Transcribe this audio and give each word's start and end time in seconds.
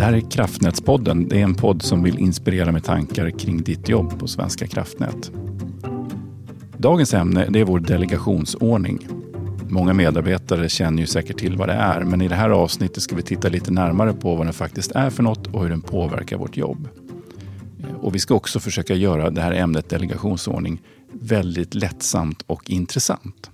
Det 0.00 0.04
här 0.04 0.12
är 0.12 0.30
Kraftnätspodden. 0.30 1.28
Det 1.28 1.38
är 1.38 1.42
en 1.42 1.54
podd 1.54 1.82
som 1.82 2.02
vill 2.02 2.18
inspirera 2.18 2.72
med 2.72 2.84
tankar 2.84 3.30
kring 3.30 3.62
ditt 3.62 3.88
jobb 3.88 4.18
på 4.18 4.28
Svenska 4.28 4.66
kraftnät. 4.66 5.30
Dagens 6.76 7.14
ämne 7.14 7.46
det 7.50 7.60
är 7.60 7.64
vår 7.64 7.80
delegationsordning. 7.80 9.08
Många 9.68 9.92
medarbetare 9.92 10.68
känner 10.68 11.00
ju 11.00 11.06
säkert 11.06 11.38
till 11.38 11.56
vad 11.56 11.68
det 11.68 11.74
är, 11.74 12.00
men 12.00 12.22
i 12.22 12.28
det 12.28 12.34
här 12.34 12.50
avsnittet 12.50 13.02
ska 13.02 13.16
vi 13.16 13.22
titta 13.22 13.48
lite 13.48 13.70
närmare 13.70 14.12
på 14.12 14.34
vad 14.34 14.46
den 14.46 14.52
faktiskt 14.52 14.92
är 14.92 15.10
för 15.10 15.22
något 15.22 15.46
och 15.46 15.62
hur 15.62 15.70
den 15.70 15.80
påverkar 15.80 16.36
vårt 16.36 16.56
jobb. 16.56 16.88
Och 18.00 18.14
vi 18.14 18.18
ska 18.18 18.34
också 18.34 18.60
försöka 18.60 18.94
göra 18.94 19.30
det 19.30 19.42
här 19.42 19.52
ämnet 19.52 19.88
delegationsordning 19.88 20.82
väldigt 21.12 21.74
lättsamt 21.74 22.42
och 22.46 22.70
intressant. 22.70 23.50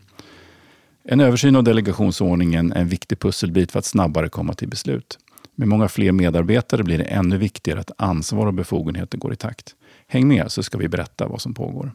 En 1.05 1.21
översyn 1.21 1.57
av 1.57 1.65
delegationsordningen 1.65 2.73
är 2.73 2.81
en 2.81 2.89
viktig 2.89 3.19
pusselbit 3.19 3.73
för 3.73 3.79
att 3.79 3.85
snabbare 3.85 4.29
komma 4.29 4.55
till 4.55 4.69
beslut. 4.69 5.19
Med 5.59 5.69
många 5.69 5.89
fler 5.89 6.13
medarbetare 6.13 6.83
blir 6.83 6.99
det 6.99 7.05
ännu 7.05 7.39
viktigare 7.39 7.81
att 7.81 7.91
ansvar 7.97 8.47
och 8.47 8.55
befogenheter 8.55 9.19
går 9.19 9.33
i 9.33 9.37
takt. 9.37 9.75
Häng 10.07 10.29
med 10.29 10.53
så 10.53 10.63
ska 10.63 10.79
vi 10.79 10.89
berätta 10.89 11.29
vad 11.29 11.41
som 11.41 11.55
pågår. 11.55 11.93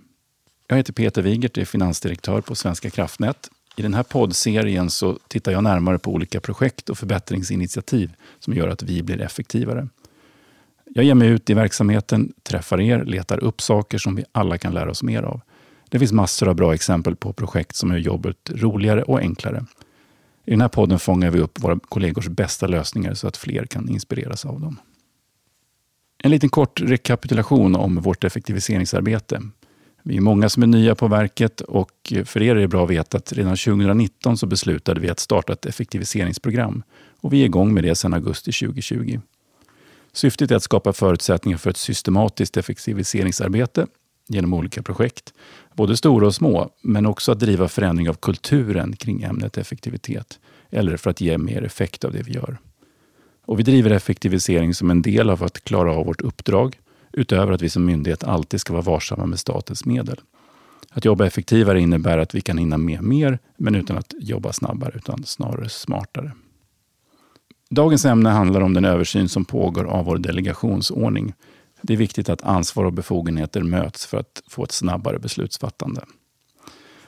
Jag 0.68 0.78
heter 0.78 0.94
Peter 0.94 1.22
Wigert, 1.22 1.58
är 1.58 1.66
finansdirektör 1.66 2.42
på 2.42 2.56
Svenska 2.56 2.90
kraftnät. 2.90 3.50
I 3.76 3.82
den 3.82 3.94
här 3.94 4.04
poddserien 4.04 4.90
så 4.90 5.18
tittar 5.28 5.52
jag 5.52 5.64
närmare 5.64 6.00
på 6.00 6.12
olika 6.12 6.40
projekt 6.40 6.90
och 6.90 6.98
förbättringsinitiativ 6.98 8.14
som 8.40 8.54
gör 8.54 8.68
att 8.68 8.84
vi 8.84 9.04
blir 9.04 9.22
effektivare. 9.22 9.88
Jag 10.86 11.06
ger 11.06 11.16
mig 11.16 11.28
ut 11.28 11.50
i 11.50 11.54
verksamheten, 11.54 12.34
träffar 12.44 12.82
er, 12.82 13.04
letar 13.04 13.44
upp 13.44 13.62
saker 13.62 13.98
som 13.98 14.16
vi 14.16 14.24
alla 14.32 14.58
kan 14.58 14.74
lära 14.74 14.92
oss 14.92 15.04
mer 15.04 15.24
av. 15.24 15.42
Det 15.90 16.00
finns 16.00 16.12
massor 16.12 16.48
av 16.50 16.56
bra 16.56 16.74
exempel 16.74 17.16
på 17.16 17.34
projekt 17.34 17.76
som 17.76 17.92
gör 17.92 17.98
jobbet 17.98 18.38
roligare 18.50 19.04
och 19.04 19.20
enklare. 19.20 19.66
I 20.46 20.52
den 20.52 20.62
här 20.62 20.68
podden 20.68 21.00
fångar 21.00 21.32
vi 21.32 21.40
upp 21.40 21.64
våra 21.64 21.80
kollegors 21.80 22.28
bästa 22.28 22.68
lösningar 22.68 23.14
så 23.14 23.28
att 23.28 23.38
fler 23.38 23.66
kan 23.66 23.90
inspireras 23.90 24.46
av 24.46 24.62
dem. 24.62 24.80
En 26.24 26.32
liten 26.32 26.50
kort 26.50 26.82
rekapitulation 26.82 27.76
om 27.76 27.96
vårt 27.96 28.24
effektiviseringsarbete. 28.24 29.42
Vi 30.04 30.18
är 30.18 30.22
många 30.22 30.50
som 30.50 30.64
är 30.64 30.68
nya 30.68 30.96
på 30.96 31.08
verket 31.08 31.62
och 31.62 32.14
för 32.26 32.42
er 32.42 32.56
är 32.56 32.60
det 32.60 32.68
bra 32.68 32.84
att 32.84 32.90
veta 32.90 33.18
att 33.18 33.34
redan 33.34 33.58
2019 33.58 34.38
så 34.38 34.46
beslutade 34.48 35.00
vi 35.00 35.10
att 35.10 35.20
starta 35.20 35.54
ett 35.54 35.66
effektiviseringsprogram 35.66 36.84
och 37.22 37.34
vi 37.34 37.42
är 37.42 37.46
igång 37.46 37.74
med 37.74 37.84
det 37.84 37.96
sedan 37.96 38.14
augusti 38.14 38.52
2020. 38.52 39.20
Syftet 40.14 40.52
är 40.52 40.56
att 40.56 40.64
skapa 40.64 40.94
förutsättningar 40.94 41.58
för 41.58 41.70
ett 41.70 41.78
systematiskt 41.78 42.58
effektiviseringsarbete 42.58 43.88
genom 44.32 44.54
olika 44.54 44.84
projekt, 44.84 45.34
både 45.74 45.98
stora 45.98 46.28
och 46.28 46.36
små, 46.36 46.70
men 46.82 47.06
också 47.06 47.32
att 47.32 47.40
driva 47.40 47.68
förändring 47.68 48.10
av 48.10 48.14
kulturen 48.14 48.96
kring 48.96 49.24
ämnet 49.24 49.58
effektivitet, 49.58 50.40
eller 50.70 50.98
för 50.98 51.10
att 51.10 51.22
ge 51.22 51.38
mer 51.38 51.64
effekt 51.64 52.04
av 52.04 52.12
det 52.12 52.24
vi 52.24 52.32
gör. 52.32 52.58
Och 53.46 53.60
vi 53.60 53.64
driver 53.64 53.92
effektivisering 53.92 54.74
som 54.74 54.92
en 54.92 55.02
del 55.02 55.30
av 55.30 55.44
att 55.44 55.64
klara 55.64 55.96
av 55.96 56.06
vårt 56.06 56.22
uppdrag, 56.22 56.80
utöver 57.14 57.52
att 57.52 57.62
vi 57.62 57.70
som 57.70 57.86
myndighet 57.86 58.24
alltid 58.24 58.62
ska 58.62 58.74
vara 58.74 58.84
varsamma 58.84 59.26
med 59.26 59.40
statens 59.40 59.86
medel. 59.86 60.20
Att 60.90 61.06
jobba 61.06 61.26
effektivare 61.26 61.82
innebär 61.82 62.18
att 62.18 62.36
vi 62.36 62.42
kan 62.42 62.58
hinna 62.58 62.78
med 62.78 63.04
mer, 63.04 63.40
men 63.58 63.76
utan 63.76 63.98
att 63.98 64.14
jobba 64.20 64.54
snabbare, 64.54 64.94
utan 64.96 65.24
snarare 65.24 65.70
smartare. 65.70 66.32
Dagens 67.70 68.06
ämne 68.06 68.30
handlar 68.30 68.62
om 68.62 68.74
den 68.74 68.86
översyn 68.86 69.30
som 69.30 69.46
pågår 69.46 69.84
av 69.86 70.06
vår 70.06 70.18
delegationsordning. 70.18 71.34
Det 71.82 71.94
är 71.94 71.98
viktigt 71.98 72.30
att 72.30 72.42
ansvar 72.42 72.86
och 72.86 72.94
befogenheter 72.94 73.62
möts 73.62 74.06
för 74.06 74.18
att 74.18 74.44
få 74.48 74.64
ett 74.64 74.72
snabbare 74.72 75.20
beslutsfattande. 75.20 76.06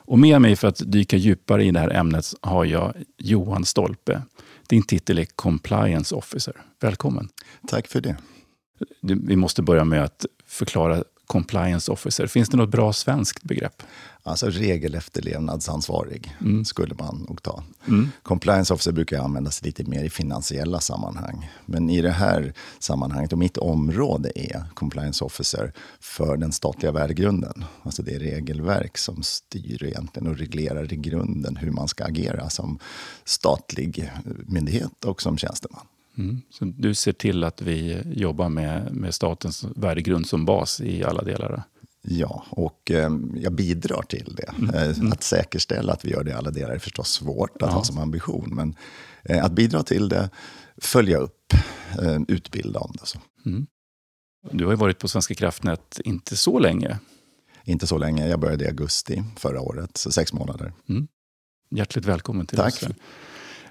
Och 0.05 0.19
med 0.19 0.41
mig 0.41 0.55
för 0.55 0.67
att 0.67 0.81
dyka 0.85 1.17
djupare 1.17 1.63
i 1.63 1.71
det 1.71 1.79
här 1.79 1.89
ämnet 1.89 2.25
har 2.41 2.65
jag 2.65 2.93
Johan 3.17 3.65
Stolpe. 3.65 4.21
Din 4.67 4.83
titel 4.83 5.19
är 5.19 5.25
Compliance 5.25 6.15
Officer. 6.15 6.53
Välkommen. 6.79 7.29
Tack 7.67 7.87
för 7.87 8.01
det. 8.01 8.17
Vi 9.01 9.35
måste 9.35 9.61
börja 9.61 9.83
med 9.83 10.03
att 10.03 10.25
förklara 10.45 11.03
compliance 11.27 11.91
officer. 11.91 12.27
Finns 12.27 12.49
det 12.49 12.57
något 12.57 12.69
bra 12.69 12.93
svenskt 12.93 13.43
begrepp? 13.43 13.83
Alltså 14.25 14.49
regelefterlevnadsansvarig 14.49 16.35
mm. 16.41 16.65
skulle 16.65 16.95
man 16.95 17.25
nog 17.29 17.43
ta. 17.43 17.63
Mm. 17.87 18.11
Compliance 18.23 18.73
officer 18.73 18.91
brukar 18.91 19.19
användas 19.19 19.63
lite 19.63 19.83
mer 19.83 20.03
i 20.03 20.09
finansiella 20.09 20.79
sammanhang. 20.79 21.51
Men 21.65 21.89
i 21.89 22.01
det 22.01 22.11
här 22.11 22.53
sammanhanget, 22.79 23.33
och 23.33 23.39
mitt 23.39 23.57
område 23.57 24.31
är 24.35 24.63
compliance 24.73 25.25
officer 25.25 25.73
för 25.99 26.37
den 26.37 26.51
statliga 26.51 26.91
värdegrunden. 26.91 27.65
Alltså 27.83 28.03
det 28.03 28.19
regelverk 28.19 28.97
som 28.97 29.23
styr 29.23 29.83
egentligen 29.83 30.27
och 30.27 30.37
reglerar 30.37 30.93
i 30.93 30.95
grunden 30.95 31.55
hur 31.55 31.71
man 31.71 31.87
ska 31.87 32.03
agera 32.03 32.49
som 32.49 32.79
statlig 33.25 34.11
myndighet 34.47 35.05
och 35.05 35.21
som 35.21 35.37
tjänsteman. 35.37 35.85
Mm. 36.17 36.41
Så 36.49 36.65
du 36.65 36.95
ser 36.95 37.13
till 37.13 37.43
att 37.43 37.61
vi 37.61 38.01
jobbar 38.05 38.49
med, 38.49 38.95
med 38.95 39.13
statens 39.13 39.65
värdegrund 39.75 40.27
som 40.27 40.45
bas 40.45 40.81
i 40.81 41.03
alla 41.03 41.21
delar? 41.21 41.63
Ja, 42.01 42.45
och 42.49 42.91
eh, 42.91 43.11
jag 43.35 43.53
bidrar 43.53 44.01
till 44.01 44.35
det. 44.35 44.53
Mm. 44.57 44.75
Eh, 44.75 44.97
mm. 44.97 45.11
Att 45.11 45.23
säkerställa 45.23 45.93
att 45.93 46.05
vi 46.05 46.11
gör 46.11 46.23
det 46.23 46.31
i 46.31 46.33
alla 46.33 46.51
delar 46.51 46.73
är 46.73 46.79
förstås 46.79 47.09
svårt 47.09 47.61
att 47.61 47.69
ja. 47.69 47.75
ha 47.75 47.83
som 47.83 47.97
ambition. 47.97 48.49
Men 48.55 48.75
eh, 49.23 49.45
att 49.45 49.51
bidra 49.51 49.83
till 49.83 50.09
det, 50.09 50.29
följa 50.77 51.17
upp, 51.17 51.53
eh, 52.01 52.21
utbilda 52.27 52.79
om 52.79 52.91
det. 52.99 53.05
Så. 53.05 53.19
Mm. 53.45 53.67
Du 54.51 54.65
har 54.65 54.71
ju 54.71 54.77
varit 54.77 54.99
på 54.99 55.07
Svenska 55.07 55.35
kraftnät 55.35 55.99
inte 56.05 56.37
så 56.37 56.59
länge. 56.59 56.99
Inte 57.65 57.87
så 57.87 57.97
länge. 57.97 58.27
Jag 58.27 58.39
började 58.39 58.65
i 58.65 58.67
augusti 58.67 59.23
förra 59.37 59.61
året, 59.61 59.97
så 59.97 60.11
sex 60.11 60.33
månader. 60.33 60.73
Mm. 60.89 61.07
Hjärtligt 61.71 62.05
välkommen 62.05 62.47
till 62.47 62.57
Tack. 62.57 62.73
oss. 62.73 62.89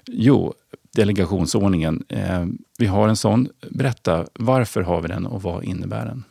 Jo, 0.05 0.53
delegationsordningen. 0.93 2.03
Eh, 2.09 2.45
vi 2.77 2.85
har 2.85 3.07
en 3.07 3.15
sån. 3.15 3.49
Berätta, 3.69 4.27
varför 4.33 4.81
har 4.81 5.01
vi 5.01 5.07
den 5.07 5.25
och 5.25 5.41
vad 5.41 5.63
innebär 5.63 6.05
den? 6.05 6.23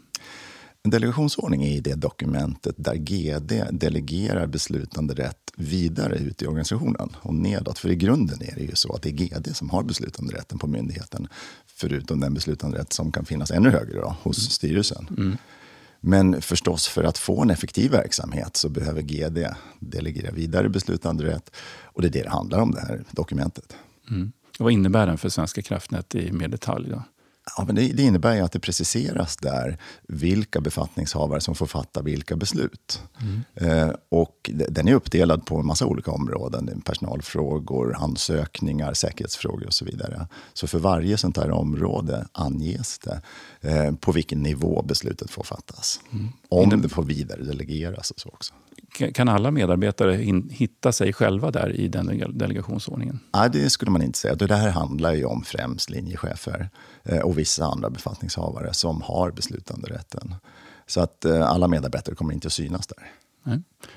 En 0.85 0.91
delegationsordning 0.91 1.63
är 1.65 1.81
det 1.81 1.95
dokumentet 1.95 2.75
där 2.79 2.95
GD 2.95 3.65
delegerar 3.71 4.47
beslutande 4.47 5.15
rätt 5.15 5.53
vidare 5.57 6.17
ut 6.17 6.43
i 6.43 6.47
organisationen 6.47 7.09
och 7.21 7.35
nedåt. 7.35 7.79
För 7.79 7.91
i 7.91 7.97
grunden 7.97 8.43
är 8.43 8.55
det 8.55 8.63
ju 8.63 8.75
så 8.75 8.93
att 8.93 9.03
det 9.03 9.09
är 9.09 9.13
GD 9.13 9.57
som 9.57 9.71
har 9.71 9.83
beslutande 9.83 10.35
rätten 10.35 10.59
på 10.59 10.67
myndigheten. 10.67 11.29
Förutom 11.67 12.21
den 12.21 12.35
beslutande 12.35 12.79
rätt 12.79 12.93
som 12.93 13.13
kan 13.13 13.25
finnas 13.25 13.51
ännu 13.51 13.71
högre 13.71 14.01
då, 14.01 14.17
hos 14.23 14.39
mm. 14.39 14.51
styrelsen. 14.51 15.07
Mm. 15.19 15.37
Men 16.01 16.43
förstås, 16.43 16.89
för 16.89 17.05
att 17.05 17.19
få 17.19 17.43
en 17.43 17.51
effektiv 17.51 17.91
verksamhet 17.91 18.57
så 18.57 18.69
behöver 18.69 19.03
GD 19.03 19.47
delegera 19.81 20.31
vidare 20.31 20.69
beslutande 20.69 21.25
rätt. 21.25 21.51
Och 21.83 22.03
det 22.03 22.09
är 22.09 22.13
det 22.13 22.23
det 22.23 22.31
handlar 22.31 22.61
om, 22.61 22.71
det 22.71 22.81
här 22.81 23.05
dokumentet. 23.11 23.77
Mm. 24.11 24.33
Vad 24.59 24.73
innebär 24.73 25.07
den 25.07 25.19
för 25.19 25.29
Svenska 25.29 25.63
kraftnät 25.63 26.15
i 26.15 26.33
mer 26.33 26.49
detalj? 26.49 26.91
Då? 26.91 27.03
Ja, 27.57 27.65
men 27.65 27.75
det, 27.75 27.89
det 27.93 28.03
innebär 28.03 28.35
ju 28.35 28.41
att 28.41 28.53
det 28.53 28.61
preciseras 28.61 29.37
där 29.37 29.79
vilka 30.03 30.61
befattningshavare 30.61 31.41
som 31.41 31.55
får 31.55 31.67
fatta 31.67 32.03
vilka 32.03 32.37
beslut. 32.37 33.03
Mm. 33.21 33.43
Eh, 33.55 33.95
och 34.09 34.51
den 34.69 34.89
är 34.89 34.95
uppdelad 34.95 35.47
på 35.47 35.57
en 35.57 35.67
massa 35.67 35.87
olika 35.87 36.11
områden. 36.11 36.83
Personalfrågor, 36.85 37.97
ansökningar, 37.99 38.95
säkerhetsfrågor 38.95 39.67
och 39.67 39.75
så 39.75 39.85
vidare. 39.85 40.27
Så 40.53 40.67
för 40.67 40.79
varje 40.79 41.17
sånt 41.17 41.37
här 41.37 41.51
område 41.51 42.27
anges 42.33 42.99
det 42.99 43.23
eh, 43.61 43.95
på 43.95 44.13
vilken 44.13 44.43
nivå 44.43 44.83
beslutet 44.83 45.31
får 45.31 45.45
fattas. 45.45 46.01
Mm. 46.13 46.29
Om 46.49 46.83
det 46.83 46.89
får 46.89 47.03
vidare 47.03 47.43
delegeras 47.43 48.11
och 48.11 48.21
så 48.21 48.29
också. 48.29 48.55
Kan 48.93 49.29
alla 49.29 49.51
medarbetare 49.51 50.17
hitta 50.51 50.93
sig 50.93 51.13
själva 51.13 51.51
där 51.51 51.81
i 51.81 51.89
den 51.89 52.39
delegationsordningen? 52.39 53.21
Nej, 53.35 53.51
det 53.53 53.71
skulle 53.71 53.91
man 53.91 54.03
inte 54.03 54.19
säga. 54.19 54.35
Det 54.35 54.55
här 54.55 54.71
handlar 54.71 55.13
ju 55.13 55.25
om 55.25 55.43
främst 55.43 55.91
linjechefer 55.91 56.71
eh, 57.03 57.19
och 57.19 57.39
vissa 57.39 57.65
andra 57.65 57.91
befattningshavare 57.91 58.75
som 58.75 59.03
har 59.03 59.31
beslutanderätten. 59.31 60.35
Så 60.87 61.01
att 61.01 61.25
eh, 61.25 61.51
alla 61.51 61.69
medarbetare 61.69 62.15
kommer 62.15 62.35
inte 62.35 62.47
att 62.47 62.53
synas 62.53 62.87
där. 62.87 63.13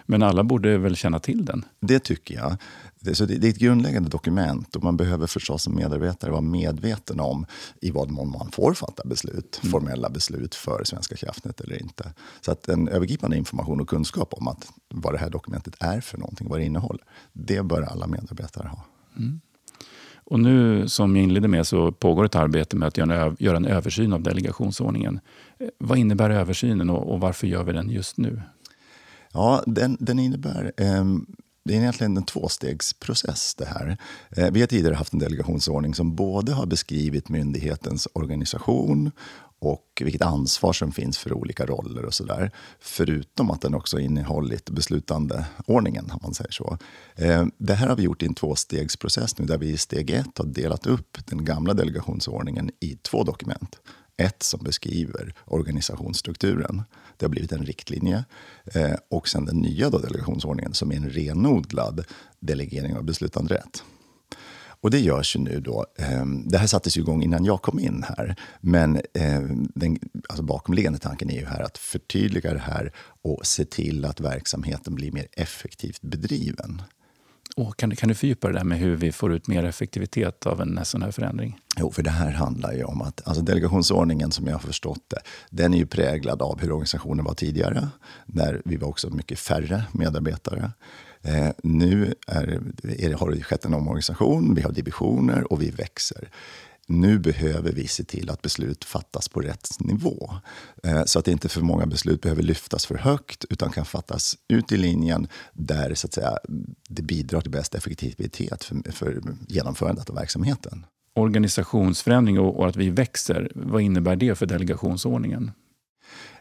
Men 0.05 0.23
alla 0.23 0.43
borde 0.43 0.77
väl 0.77 0.95
känna 0.95 1.19
till 1.19 1.45
den? 1.45 1.65
Det 1.79 1.99
tycker 1.99 2.35
jag. 2.35 2.57
Det, 2.99 3.15
så 3.15 3.25
det, 3.25 3.37
det, 3.37 3.47
är 3.47 3.51
ett 3.51 3.59
grundläggande 3.59 4.09
dokument 4.09 4.75
och 4.75 4.83
man 4.83 4.97
behöver 4.97 5.27
förstås 5.27 5.63
som 5.63 5.75
medarbetare 5.75 6.31
vara 6.31 6.41
medveten 6.41 7.19
om 7.19 7.45
i 7.81 7.91
vad 7.91 8.11
mån 8.11 8.31
man 8.31 8.51
får 8.51 8.73
fatta 8.73 9.03
beslut, 9.05 9.59
mm. 9.63 9.71
formella 9.71 10.09
beslut 10.09 10.55
för 10.55 10.83
Svenska 10.83 11.15
kraftnät 11.15 11.61
eller 11.61 11.81
inte. 11.81 12.13
Så 12.41 12.51
att 12.51 12.69
en 12.69 12.87
övergripande 12.87 13.37
information 13.37 13.81
och 13.81 13.89
kunskap 13.89 14.33
om 14.33 14.47
att 14.47 14.67
vad 14.89 15.13
det 15.13 15.17
här 15.17 15.29
dokumentet 15.29 15.75
är 15.79 16.01
för 16.01 16.17
någonting, 16.17 16.49
vad 16.49 16.59
det 16.59 16.65
innehåller, 16.65 17.03
det 17.33 17.63
bör 17.63 17.81
alla 17.81 18.07
medarbetare 18.07 18.67
ha. 18.67 18.85
Mm. 19.17 19.41
Och 20.27 20.39
nu, 20.39 20.87
som 20.87 21.15
jag 21.15 21.23
inledde 21.23 21.47
med, 21.47 21.67
så 21.67 21.91
pågår 21.91 22.25
ett 22.25 22.35
arbete 22.35 22.75
med 22.75 22.87
att 22.87 22.97
göra 23.39 23.57
en 23.57 23.65
översyn 23.65 24.13
av 24.13 24.21
delegationsordningen. 24.21 25.19
Eh, 25.59 25.67
vad 25.77 25.97
innebär 25.97 26.29
översynen 26.29 26.89
och, 26.89 27.13
och 27.13 27.19
varför 27.19 27.47
gör 27.47 27.63
vi 27.63 27.73
den 27.73 27.89
just 27.89 28.17
nu? 28.17 28.41
Ja, 29.35 29.63
den, 29.67 29.97
den 29.99 30.19
innebär 30.19 30.71
eh, 30.77 31.05
det 31.65 31.73
är 31.73 31.77
egentligen 31.77 32.17
en 32.17 32.25
tvåstegsprocess 32.25 33.55
det 33.55 33.65
här. 33.65 33.97
Eh, 34.29 34.51
vi 34.51 34.59
har 34.59 34.67
tidigare 34.67 34.95
haft 34.95 35.13
en 35.13 35.19
delegationsordning 35.19 35.95
som 35.95 36.15
både 36.15 36.53
har 36.53 36.65
beskrivit 36.65 37.29
myndighetens 37.29 38.07
organisation 38.13 39.11
och 39.59 40.01
vilket 40.01 40.21
ansvar 40.21 40.73
som 40.73 40.91
finns 40.91 41.17
för 41.17 41.33
olika 41.33 41.65
roller 41.65 42.05
och 42.05 42.13
sådär. 42.13 42.51
Förutom 42.79 43.51
att 43.51 43.61
den 43.61 43.73
också 43.73 43.99
innehållit 43.99 44.69
beslutandeordningen, 44.69 46.11
om 46.11 46.19
man 46.23 46.33
säger 46.33 46.51
så. 46.51 46.77
Eh, 47.15 47.45
det 47.57 47.73
här 47.73 47.87
har 47.87 47.95
vi 47.95 48.03
gjort 48.03 48.23
i 48.23 48.25
en 48.25 48.33
tvåstegsprocess 48.33 49.39
nu, 49.39 49.45
där 49.45 49.57
vi 49.57 49.69
i 49.69 49.77
steg 49.77 50.09
ett 50.09 50.37
har 50.37 50.45
delat 50.45 50.87
upp 50.87 51.17
den 51.25 51.45
gamla 51.45 51.73
delegationsordningen 51.73 52.71
i 52.79 52.95
två 52.95 53.23
dokument. 53.23 53.79
Ett 54.17 54.43
som 54.43 54.63
beskriver 54.63 55.33
organisationsstrukturen. 55.45 56.83
Det 57.17 57.25
har 57.25 57.29
blivit 57.29 57.51
en 57.51 57.65
riktlinje. 57.65 58.25
Eh, 58.65 58.93
och 59.09 59.27
sen 59.27 59.45
den 59.45 59.57
nya 59.57 59.89
då, 59.89 59.97
delegationsordningen 59.97 60.73
som 60.73 60.91
är 60.91 60.95
en 60.95 61.09
renodlad 61.09 62.05
delegering 62.39 62.97
av 62.97 63.03
beslutanderätt. 63.03 63.83
Och 64.85 64.91
det 64.91 64.99
görs 64.99 65.35
ju 65.35 65.39
nu 65.39 65.59
då. 65.59 65.85
Eh, 65.97 66.25
det 66.25 66.57
här 66.57 66.67
sattes 66.67 66.97
ju 66.97 67.01
igång 67.01 67.23
innan 67.23 67.45
jag 67.45 67.61
kom 67.61 67.79
in 67.79 68.05
här. 68.07 68.35
Men 68.61 68.95
eh, 68.95 69.41
den 69.75 69.99
alltså 70.29 70.43
bakomliggande 70.43 70.99
tanken 70.99 71.29
är 71.29 71.39
ju 71.39 71.45
här 71.45 71.61
att 71.61 71.77
förtydliga 71.77 72.53
det 72.53 72.59
här 72.59 72.91
och 73.21 73.45
se 73.45 73.65
till 73.65 74.05
att 74.05 74.19
verksamheten 74.19 74.95
blir 74.95 75.11
mer 75.11 75.27
effektivt 75.31 76.01
bedriven. 76.01 76.81
Och 77.55 77.77
kan, 77.77 77.95
kan 77.95 78.09
du 78.09 78.15
fördjupa 78.15 78.47
det 78.47 78.53
där 78.53 78.63
med 78.63 78.77
hur 78.77 78.95
vi 78.95 79.11
får 79.11 79.33
ut 79.33 79.47
mer 79.47 79.63
effektivitet 79.63 80.45
av 80.45 80.61
en 80.61 80.79
sån 80.83 81.01
här 81.01 81.11
förändring? 81.11 81.59
Jo, 81.77 81.91
för 81.91 82.03
det 82.03 82.09
här 82.09 82.31
handlar 82.31 82.73
ju 82.73 82.83
om 82.83 83.01
att 83.01 83.27
alltså 83.27 83.43
delegationsordningen 83.43 84.31
som 84.31 84.47
jag 84.47 84.53
har 84.53 84.59
förstått 84.59 85.03
det, 85.07 85.19
den 85.49 85.73
är 85.73 85.77
ju 85.77 85.85
präglad 85.85 86.41
av 86.41 86.59
hur 86.61 86.71
organisationen 86.71 87.25
var 87.25 87.33
tidigare, 87.33 87.87
när 88.25 88.61
vi 88.65 88.77
var 88.77 88.87
också 88.87 89.09
mycket 89.09 89.39
färre 89.39 89.83
medarbetare. 89.91 90.71
Eh, 91.21 91.49
nu 91.63 92.15
är, 92.27 92.61
är, 92.83 93.13
har 93.13 93.31
det 93.31 93.43
skett 93.43 93.65
en 93.65 93.73
omorganisation, 93.73 94.55
vi 94.55 94.61
har 94.61 94.71
divisioner 94.71 95.53
och 95.53 95.61
vi 95.61 95.69
växer 95.69 96.29
nu 96.87 97.19
behöver 97.19 97.71
vi 97.71 97.87
se 97.87 98.03
till 98.03 98.29
att 98.29 98.41
beslut 98.41 98.83
fattas 98.83 99.29
på 99.29 99.41
rätt 99.41 99.69
nivå. 99.79 100.33
Eh, 100.83 101.03
så 101.05 101.19
att 101.19 101.27
inte 101.27 101.49
för 101.49 101.61
många 101.61 101.85
beslut 101.85 102.21
behöver 102.21 102.43
lyftas 102.43 102.85
för 102.85 102.95
högt 102.95 103.45
utan 103.49 103.71
kan 103.71 103.85
fattas 103.85 104.37
ut 104.47 104.71
i 104.71 104.77
linjen 104.77 105.27
där 105.53 105.95
så 105.95 106.07
att 106.07 106.13
säga, 106.13 106.37
det 106.89 107.01
bidrar 107.01 107.41
till 107.41 107.51
bäst 107.51 107.75
effektivitet 107.75 108.63
för, 108.63 108.91
för 108.91 109.21
genomförandet 109.47 110.09
av 110.09 110.15
verksamheten. 110.15 110.85
Organisationsförändring 111.15 112.39
och 112.39 112.67
att 112.67 112.75
vi 112.75 112.89
växer, 112.89 113.51
vad 113.55 113.81
innebär 113.81 114.15
det 114.15 114.35
för 114.35 114.45
delegationsordningen? 114.45 115.51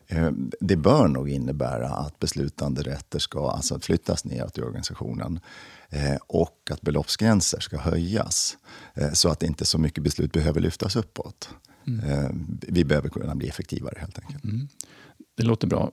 Eh, 0.08 0.30
det 0.60 0.76
bör 0.76 1.08
nog 1.08 1.28
innebära 1.28 1.88
att 1.88 2.18
beslutanderätter 2.18 3.18
ska 3.18 3.50
alltså 3.50 3.80
flyttas 3.80 4.24
neråt 4.24 4.58
i 4.58 4.62
organisationen 4.62 5.40
eh, 5.88 6.16
och 6.26 6.58
att 6.70 6.80
beloppsgränser 6.80 7.60
ska 7.60 7.78
höjas 7.78 8.56
eh, 8.94 9.12
så 9.12 9.28
att 9.28 9.42
inte 9.42 9.64
så 9.64 9.78
mycket 9.78 10.04
beslut 10.04 10.32
behöver 10.32 10.60
lyftas 10.60 10.96
uppåt. 10.96 11.50
Mm. 11.86 12.58
Vi 12.68 12.84
behöver 12.84 13.08
kunna 13.08 13.34
bli 13.34 13.48
effektivare 13.48 13.94
helt 13.98 14.18
enkelt. 14.18 14.44
Mm. 14.44 14.68
Det 15.36 15.42
låter 15.42 15.66
bra. 15.66 15.92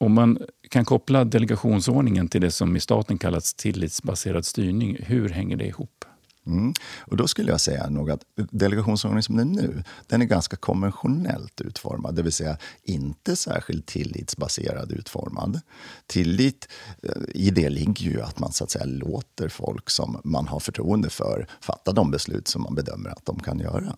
Om 0.00 0.12
man 0.12 0.38
kan 0.70 0.84
koppla 0.84 1.24
delegationsordningen 1.24 2.28
till 2.28 2.40
det 2.40 2.50
som 2.50 2.76
i 2.76 2.80
staten 2.80 3.18
kallas 3.18 3.54
tillitsbaserad 3.54 4.44
styrning, 4.44 4.96
hur 5.00 5.28
hänger 5.28 5.56
det 5.56 5.66
ihop? 5.66 5.97
Mm. 6.48 6.72
Och 6.98 7.16
då 7.16 7.28
skulle 7.28 7.50
jag 7.50 7.60
säga 7.60 7.90
nog 7.90 8.10
att 8.10 8.20
delegationsorganisationen 8.50 9.22
som 9.22 9.54
den 9.54 9.64
är 9.64 9.68
nu, 9.68 9.84
den 10.06 10.22
är 10.22 10.26
ganska 10.26 10.56
konventionellt 10.56 11.60
utformad. 11.60 12.14
Det 12.14 12.22
vill 12.22 12.32
säga 12.32 12.56
inte 12.82 13.36
särskilt 13.36 13.86
tillitsbaserad 13.86 14.92
utformad. 14.92 15.60
Tillit, 16.06 16.68
eh, 17.02 17.12
i 17.34 17.50
det 17.50 17.68
ligger 17.70 18.10
ju 18.10 18.22
att 18.22 18.38
man 18.38 18.52
så 18.52 18.64
att 18.64 18.70
säga 18.70 18.84
låter 18.84 19.48
folk 19.48 19.90
som 19.90 20.20
man 20.24 20.48
har 20.48 20.60
förtroende 20.60 21.10
för 21.10 21.46
fatta 21.60 21.92
de 21.92 22.10
beslut 22.10 22.48
som 22.48 22.62
man 22.62 22.74
bedömer 22.74 23.10
att 23.10 23.26
de 23.26 23.40
kan 23.40 23.58
göra. 23.58 23.96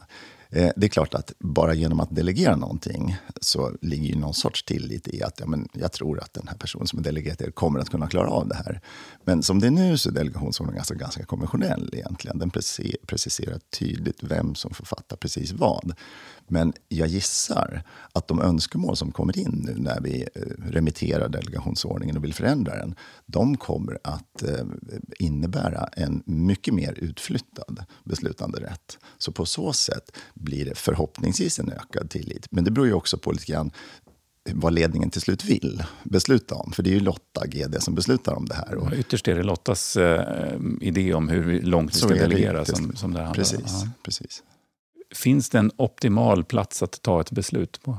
Eh, 0.53 0.71
det 0.77 0.87
är 0.87 0.89
klart 0.89 1.15
att 1.15 1.33
bara 1.39 1.75
genom 1.75 2.01
att 2.01 2.17
delegera 2.17 2.57
någonting 2.57 3.17
så 3.41 3.73
ligger 3.81 4.09
ju 4.09 4.17
någon 4.17 4.35
sorts 4.35 4.63
tillit 4.63 5.09
i 5.09 5.23
att 5.23 5.41
ja, 5.41 5.47
men 5.47 5.69
jag 5.73 5.93
tror 5.93 6.21
att 6.21 6.35
den 6.35 6.49
här 6.49 6.57
personen 6.57 6.87
som 6.87 6.99
är 6.99 7.03
delegerad 7.03 7.55
kommer 7.55 7.81
att 7.81 7.91
kunna 7.91 8.09
klara 8.09 8.31
av 8.31 8.49
det 8.49 8.55
här. 8.55 8.81
Men 9.25 9.43
som 9.43 9.61
det 9.61 9.67
är 9.67 9.71
nu 9.71 9.99
så 9.99 10.09
är 10.09 10.13
delegationsordningen 10.13 10.81
alltså 10.81 10.95
ganska 10.95 11.25
konventionell 11.25 11.91
egentligen. 11.93 12.39
Den 12.39 12.51
preciserar 13.07 13.59
tydligt 13.79 14.23
vem 14.23 14.55
som 14.55 14.75
får 14.75 14.85
fatta 14.85 15.17
precis 15.17 15.53
vad. 15.53 15.93
Men 16.49 16.73
jag 16.89 17.09
gissar 17.09 17.83
att 18.13 18.29
de 18.29 18.41
önskemål 18.41 18.97
som 18.97 19.13
kommer 19.13 19.39
in 19.39 19.63
nu 19.67 19.75
när 19.79 20.01
vi 20.01 20.23
eh, 20.35 20.43
remitterar 20.71 21.29
delegationsordningen 21.29 22.17
och 22.17 22.25
vill 22.25 22.35
förändra 22.35 22.77
den, 22.77 22.95
de 23.27 23.57
kommer 23.57 23.99
att 24.05 24.43
eh, 24.43 24.65
innebära 25.19 25.89
en 25.93 26.23
mycket 26.27 26.75
mer 26.75 26.93
utflyttad 26.93 27.85
beslutanderätt. 28.05 28.99
Så 29.19 29.33
på 29.33 29.47
så 29.47 29.73
sätt 29.73 30.17
blir 30.41 30.65
det 30.65 30.75
förhoppningsvis 30.75 31.59
en 31.59 31.73
ökad 31.73 32.11
tillit. 32.11 32.47
Men 32.51 32.65
det 32.65 32.71
beror 32.71 32.87
ju 32.87 32.93
också 32.93 33.19
på 33.19 33.33
lite 33.33 33.53
grann 33.53 33.71
vad 34.53 34.73
ledningen 34.73 35.11
till 35.11 35.21
slut 35.21 35.45
vill 35.45 35.83
besluta 36.05 36.55
om. 36.55 36.73
För 36.73 36.83
det 36.83 36.91
är 36.91 36.95
ju 36.95 37.01
Lotta, 37.01 37.47
GD, 37.47 37.83
som 37.83 37.95
beslutar 37.95 38.35
om 38.35 38.47
det 38.47 38.55
här. 38.55 38.75
Och 38.75 38.93
ytterst 38.93 39.29
är 39.29 39.35
det 39.35 39.43
Lottas 39.43 39.97
eh, 39.97 40.57
idé 40.81 41.15
om 41.15 41.29
hur 41.29 41.63
långt 41.63 41.95
vi 41.95 41.99
ska 41.99 42.09
delegera 42.09 42.65
som, 42.65 42.97
som 42.97 43.13
det 43.13 43.21
handlar 43.21 43.35
precis, 43.35 43.83
om. 43.83 43.91
Precis. 44.03 44.43
Finns 45.15 45.51
det 45.51 45.59
en 45.59 45.71
optimal 45.77 46.45
plats 46.45 46.83
att 46.83 47.03
ta 47.03 47.21
ett 47.21 47.31
beslut 47.31 47.83
på? 47.83 47.99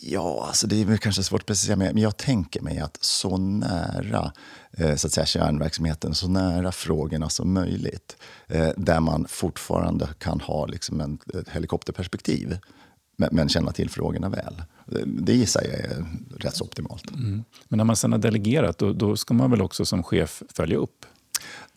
Ja, 0.00 0.44
alltså 0.46 0.66
det 0.66 0.80
är 0.80 0.84
väl 0.84 0.98
kanske 0.98 1.22
svårt 1.22 1.40
att 1.40 1.46
precisera, 1.46 1.76
men 1.76 1.98
jag 1.98 2.16
tänker 2.16 2.60
mig 2.60 2.78
att 2.78 2.98
så 3.00 3.36
nära 3.36 4.32
eh, 4.72 4.94
så 4.94 5.06
att 5.06 5.12
säga, 5.12 5.26
kärnverksamheten, 5.26 6.14
så 6.14 6.28
nära 6.28 6.72
frågorna 6.72 7.28
som 7.28 7.52
möjligt. 7.52 8.16
Eh, 8.46 8.68
där 8.76 9.00
man 9.00 9.26
fortfarande 9.28 10.08
kan 10.18 10.40
ha 10.40 10.66
liksom 10.66 11.00
en, 11.00 11.18
ett 11.40 11.48
helikopterperspektiv, 11.48 12.58
men, 13.16 13.28
men 13.32 13.48
känna 13.48 13.72
till 13.72 13.90
frågorna 13.90 14.28
väl. 14.28 14.62
Det 15.04 15.34
gissar 15.34 15.62
jag 15.62 15.72
är 15.72 16.06
rätt 16.38 16.56
så 16.56 16.64
optimalt. 16.64 17.10
Mm. 17.10 17.44
Men 17.68 17.76
när 17.76 17.84
man 17.84 17.96
sen 17.96 18.12
har 18.12 18.18
delegerat, 18.18 18.78
då, 18.78 18.92
då 18.92 19.16
ska 19.16 19.34
man 19.34 19.50
väl 19.50 19.62
också 19.62 19.84
som 19.84 20.02
chef 20.02 20.42
följa 20.54 20.76
upp? 20.76 21.06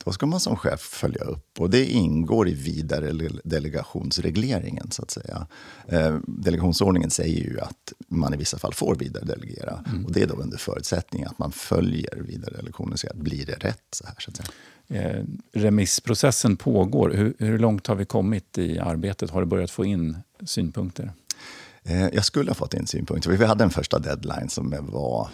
Då 0.06 0.12
ska 0.12 0.25
man 0.25 0.40
som 0.40 0.56
chef 0.56 0.80
följa 0.80 1.22
upp 1.22 1.60
och 1.60 1.69
det 1.69 1.86
ingår 1.86 2.50
i 2.50 2.54
vidare 2.54 3.30
delegationsregleringen. 3.44 4.92
så 4.92 5.01
att 5.01 5.12
säga. 5.12 5.48
Eh, 5.88 6.18
delegationsordningen 6.28 7.10
säger 7.10 7.44
ju 7.44 7.60
att 7.60 7.94
man 8.07 8.34
i 8.34 8.38
vissa 8.38 8.57
fall 8.57 8.74
får 8.74 8.96
vidare 8.96 9.25
delegera. 9.25 9.84
Mm. 9.88 10.06
Och 10.06 10.12
det 10.12 10.22
är 10.22 10.28
då 10.28 10.36
under 10.36 10.57
förutsättning 10.57 11.24
att 11.24 11.40
man 11.40 11.51
följer 11.51 12.24
vidare 12.28 12.56
delegationen 12.57 12.94
och 12.94 13.00
ser 13.00 13.10
att 13.10 13.16
blir 13.16 13.46
det 13.46 13.56
rätt. 13.56 13.84
Så 13.92 14.06
här, 14.06 14.16
så 14.19 14.31
att 14.31 14.38
säga. 14.38 14.50
Eh, 14.92 15.24
remissprocessen 15.54 16.57
pågår. 16.57 17.10
Hur, 17.10 17.34
hur 17.40 17.60
långt 17.60 17.88
har 17.88 17.95
vi 17.95 18.06
kommit 18.06 18.57
i 18.57 18.80
arbetet? 18.80 19.30
Har 19.30 19.42
du 19.42 19.48
börjat 19.48 19.72
få 19.72 19.86
in 19.86 20.18
synpunkter? 20.45 21.12
Eh, 21.84 22.07
jag 22.07 22.25
skulle 22.25 22.50
ha 22.50 22.56
fått 22.56 22.74
in 22.74 22.88
synpunkter. 22.88 23.31
Vi 23.31 23.45
hade 23.45 23.63
en 23.63 23.69
första 23.69 24.00
deadline 24.00 24.50
som 24.50 24.75
var 24.81 25.30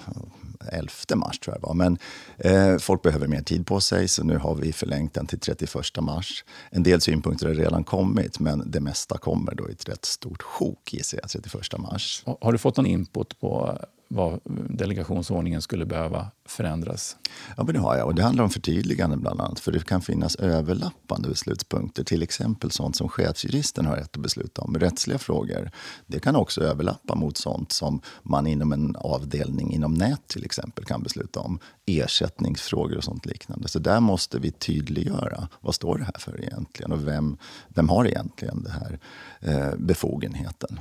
11 0.72 0.92
mars 1.16 1.40
tror 1.40 1.56
jag 1.56 1.62
det 1.62 1.68
var. 1.68 1.74
Men 1.74 1.98
eh, 2.38 2.78
folk 2.78 3.02
behöver 3.02 3.28
mer 3.28 3.42
tid 3.42 3.68
på 3.68 3.80
sig 3.80 4.08
så 4.08 4.24
nu 4.24 4.38
har 4.38 4.56
vi 4.56 4.74
förlängt 4.74 5.14
den 5.14 5.28
till 5.28 5.40
31 5.40 5.76
mars. 6.02 6.46
En 6.70 6.84
del 6.84 7.02
synpunkter 7.02 7.48
har 7.48 7.56
redan 7.56 7.84
kommit 7.84 8.40
men 8.40 8.72
det 8.72 8.80
mesta 8.80 9.18
kommer 9.18 9.56
då 9.56 9.70
i 9.70 9.72
ett 9.72 9.90
rätt 9.90 10.06
stort 10.06 10.42
sjok 10.42 10.94
gissar 10.94 11.20
jag 11.22 11.30
31 11.30 11.78
mars. 11.78 12.24
Har 12.42 12.52
du 12.52 12.58
fått 12.58 12.78
någon 12.78 12.86
input 12.86 13.40
på 13.40 13.80
vad 14.08 14.40
delegationsordningen 14.70 15.62
skulle 15.62 15.86
behöva 15.86 16.32
förändras? 16.46 17.18
Ja, 17.58 17.64
men 17.64 17.74
det 17.74 17.80
har 17.80 17.98
jag. 17.98 18.08
Och 18.08 18.16
det 18.16 18.24
handlar 18.24 18.44
om 18.44 18.50
förtydliganden 18.50 19.22
bland 19.22 19.42
annat. 19.42 19.60
För 19.60 19.72
det 19.72 19.86
kan 19.86 20.02
finnas 20.02 20.36
överlappande 20.36 21.30
beslutspunkter. 21.30 22.04
Till 22.04 22.24
exempel 22.24 22.72
sånt 22.72 22.96
som 22.96 23.10
chefsjuristen 23.10 23.86
har 23.86 23.96
rätt 23.96 24.16
att 24.16 24.22
besluta 24.22 24.62
om. 24.62 24.80
Rättsliga 24.80 25.18
frågor. 25.18 25.72
Det 26.08 26.20
kan 26.20 26.36
också 26.36 26.62
överlappa 26.62 27.16
mot 27.16 27.38
sånt 27.38 27.72
som 27.72 28.02
man 28.24 28.48
inom 28.48 28.74
en 28.74 28.96
avdelning 28.96 29.74
inom 29.74 29.94
nät 29.94 30.28
till 30.28 30.46
exempel 30.46 30.86
kan 30.86 31.04
besluta 31.04 31.40
om. 31.40 31.60
Ersättningsfrågor 31.86 32.98
och 32.98 33.04
sånt 33.04 33.26
liknande. 33.26 33.68
Så 33.68 33.80
där 33.80 34.00
måste 34.00 34.40
vi 34.40 34.52
tydliggöra. 34.52 35.48
Vad 35.62 35.76
står 35.76 35.98
det 35.98 36.04
här 36.04 36.20
för 36.20 36.44
egentligen? 36.44 36.92
Och 36.92 37.08
vem, 37.08 37.38
vem 37.68 37.90
har 37.90 38.06
egentligen 38.06 38.64
den 38.64 38.72
här 38.72 39.00
eh, 39.40 39.78
befogenheten? 39.78 40.80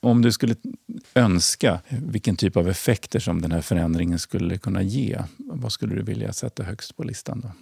Om 0.00 0.22
du 0.22 0.32
skulle 0.32 0.56
önska 1.14 1.80
vilken 1.88 2.36
typ 2.36 2.56
av 2.56 2.68
effekter 2.68 3.20
som 3.20 3.42
den 3.42 3.52
här 3.52 3.60
förändringen 3.60 4.18
skulle 4.18 4.58
kunna 4.58 4.82
ge, 4.82 5.22
vad 5.36 5.72
skulle 5.72 5.94
du 5.94 6.02
vilja 6.02 6.32
sätta 6.32 6.62
högst 6.62 6.96
på 6.96 7.02
listan? 7.02 7.40
då? 7.40 7.52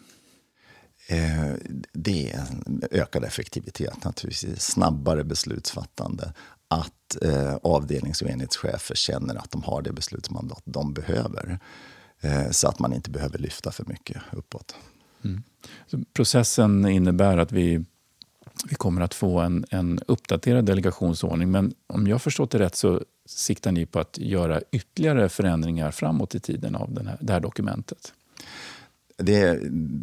Eh, 1.08 1.54
det 1.92 2.32
är 2.32 2.46
ökad 2.90 3.24
effektivitet 3.24 4.04
naturligtvis, 4.04 4.60
snabbare 4.60 5.24
beslutsfattande. 5.24 6.32
Att 6.68 7.22
eh, 7.22 7.54
avdelnings 7.54 8.22
och 8.22 8.28
enhetschefer 8.28 8.94
känner 8.94 9.34
att 9.34 9.50
de 9.50 9.62
har 9.62 9.82
det 9.82 9.92
beslutsmandat 9.92 10.62
de 10.64 10.94
behöver. 10.94 11.58
Eh, 12.20 12.50
så 12.50 12.68
att 12.68 12.78
man 12.78 12.92
inte 12.92 13.10
behöver 13.10 13.38
lyfta 13.38 13.72
för 13.72 13.84
mycket 13.84 14.22
uppåt. 14.32 14.76
Mm. 15.24 15.42
processen 16.12 16.88
innebär 16.88 17.38
att 17.38 17.52
vi 17.52 17.84
vi 18.64 18.74
kommer 18.74 19.00
att 19.00 19.14
få 19.14 19.40
en, 19.40 19.64
en 19.70 20.00
uppdaterad 20.06 20.64
delegationsordning. 20.64 21.50
Men 21.50 21.74
om 21.86 22.06
jag 22.06 22.22
förstått 22.22 22.50
det 22.50 22.58
rätt 22.58 22.74
så 22.74 23.02
siktar 23.26 23.72
ni 23.72 23.86
på 23.86 24.00
att 24.00 24.18
göra 24.18 24.60
ytterligare 24.72 25.28
förändringar 25.28 25.90
framåt 25.90 26.34
i 26.34 26.40
tiden 26.40 26.76
av 26.76 26.94
den 26.94 27.06
här, 27.06 27.18
det 27.20 27.32
här 27.32 27.40
dokumentet. 27.40 28.12
Det, 29.16 29.60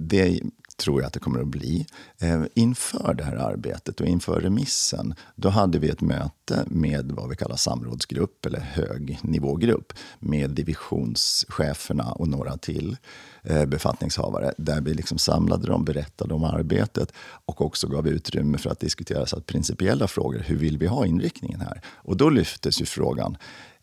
det 0.09 0.41
tror 0.77 1.01
jag 1.01 1.07
att 1.07 1.13
det 1.13 1.19
kommer 1.19 1.39
att 1.39 1.47
bli. 1.47 1.87
Eh, 2.19 2.43
inför 2.53 3.13
det 3.13 3.23
här 3.23 3.35
arbetet 3.35 4.01
och 4.01 4.07
inför 4.07 4.41
remissen, 4.41 5.15
då 5.35 5.49
hade 5.49 5.79
vi 5.79 5.89
ett 5.89 6.01
möte 6.01 6.65
med 6.67 7.11
vad 7.11 7.29
vi 7.29 7.35
kallar 7.35 7.55
samrådsgrupp 7.55 8.45
eller 8.45 8.59
högnivågrupp 8.59 9.93
med 10.19 10.49
divisionscheferna 10.49 12.11
och 12.11 12.27
några 12.27 12.57
till 12.57 12.97
eh, 13.43 13.65
befattningshavare 13.65 14.53
där 14.57 14.81
vi 14.81 14.93
liksom 14.93 15.17
samlade 15.17 15.67
dem, 15.67 15.85
berättade 15.85 16.33
om 16.33 16.43
arbetet 16.43 17.13
och 17.45 17.61
också 17.61 17.87
gav 17.87 18.07
utrymme 18.07 18.57
för 18.57 18.69
att 18.69 18.79
diskutera 18.79 19.25
så 19.25 19.37
att 19.37 19.45
principiella 19.45 20.07
frågor. 20.07 20.39
Hur 20.39 20.57
vill 20.57 20.77
vi 20.77 20.87
ha 20.87 21.05
inriktningen 21.05 21.61
här? 21.61 21.81
Och 21.87 22.17
då 22.17 22.29
lyftes 22.29 22.81
ju 22.81 22.85
frågan 22.85 23.37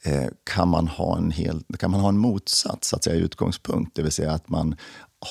Eh, 0.04 0.28
kan 0.45 0.69
man, 0.69 0.88
ha 0.88 1.16
en 1.16 1.30
hel, 1.30 1.64
kan 1.78 1.90
man 1.90 2.00
ha 2.00 2.09
en 2.09 2.19
motsats, 2.19 2.88
så 2.88 2.97
att 2.97 3.04
säga, 3.04 3.16
utgångspunkt? 3.16 3.97
Det 3.97 4.02
vill 4.02 4.12
säga 4.12 4.33
att 4.33 4.49
man 4.49 4.76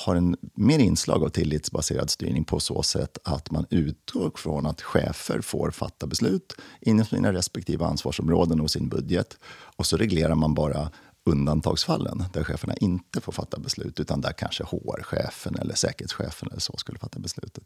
har 0.06 0.16
en 0.16 0.36
mer 0.54 0.78
inslag 0.78 1.24
av 1.24 1.28
tillitsbaserad 1.28 2.10
styrning 2.10 2.44
på 2.44 2.60
så 2.60 2.82
sätt 2.82 3.18
att 3.24 3.50
man 3.50 3.66
utgår 3.70 4.32
från 4.34 4.66
att 4.66 4.82
chefer 4.82 5.40
får 5.40 5.70
fatta 5.70 6.06
beslut 6.06 6.52
inom 6.80 7.06
sina 7.06 7.32
respektive 7.32 7.84
ansvarsområden 7.84 8.60
och 8.60 8.70
sin 8.70 8.88
budget. 8.88 9.38
Och 9.76 9.86
så 9.86 9.96
reglerar 9.96 10.34
man 10.34 10.54
bara 10.54 10.90
undantagsfallen 11.24 12.24
där 12.32 12.44
cheferna 12.44 12.74
inte 12.74 13.20
får 13.20 13.32
fatta 13.32 13.58
beslut 13.58 14.00
utan 14.00 14.20
där 14.20 14.32
kanske 14.32 14.64
HR-chefen 14.64 15.56
eller 15.56 15.74
säkerhetschefen 15.74 16.48
eller 16.50 16.60
så 16.60 16.76
skulle 16.76 16.98
fatta 16.98 17.18
beslutet. 17.18 17.64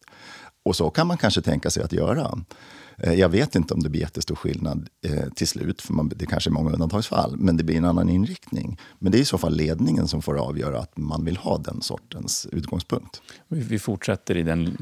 Och 0.62 0.76
så 0.76 0.90
kan 0.90 1.06
man 1.06 1.18
kanske 1.18 1.42
tänka 1.42 1.70
sig 1.70 1.82
att 1.82 1.92
göra. 1.92 2.38
Eh, 2.96 3.14
jag 3.14 3.28
vet 3.28 3.54
inte 3.54 3.74
om 3.74 3.82
det 3.82 3.88
blir 3.88 4.00
jättestor 4.00 4.36
skillnad 4.36 4.88
eh, 5.06 5.28
till 5.28 5.48
slut, 5.48 5.82
för 5.82 5.92
man, 5.92 6.12
det 6.16 6.26
kanske 6.26 6.50
är 6.50 6.52
många 6.52 6.70
undantagsfall, 6.70 7.36
men 7.36 7.56
det 7.56 7.64
blir 7.64 7.76
en 7.76 7.84
annan 7.84 8.08
inriktning. 8.08 8.80
Men 8.98 9.12
det 9.12 9.18
är 9.18 9.20
i 9.20 9.24
så 9.24 9.38
fall 9.38 9.56
ledningen 9.56 10.08
som 10.08 10.22
får 10.22 10.38
avgöra 10.38 10.78
att 10.78 10.96
man 10.96 11.24
vill 11.24 11.36
ha 11.36 11.58
den 11.58 11.82
sortens 11.82 12.46
utgångspunkt. 12.52 13.22
Vi 13.48 13.78
fortsätter, 13.78 14.36
i 14.36 14.42
den, 14.42 14.76